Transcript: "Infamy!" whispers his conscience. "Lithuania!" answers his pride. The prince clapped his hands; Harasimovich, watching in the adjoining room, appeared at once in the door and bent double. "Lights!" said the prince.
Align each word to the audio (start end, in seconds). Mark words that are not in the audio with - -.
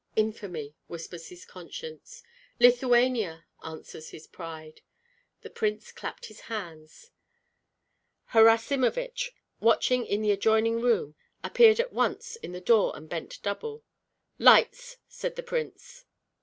"Infamy!" 0.15 0.73
whispers 0.87 1.29
his 1.29 1.45
conscience. 1.45 2.23
"Lithuania!" 2.59 3.45
answers 3.63 4.09
his 4.09 4.25
pride. 4.25 4.81
The 5.41 5.49
prince 5.51 5.91
clapped 5.91 6.25
his 6.25 6.39
hands; 6.49 7.11
Harasimovich, 8.33 9.29
watching 9.59 10.07
in 10.07 10.23
the 10.23 10.31
adjoining 10.31 10.81
room, 10.81 11.13
appeared 11.43 11.79
at 11.79 11.93
once 11.93 12.35
in 12.35 12.51
the 12.51 12.59
door 12.61 12.95
and 12.97 13.07
bent 13.07 13.43
double. 13.43 13.83
"Lights!" 14.39 14.97
said 15.07 15.35
the 15.35 15.43
prince. 15.43 16.05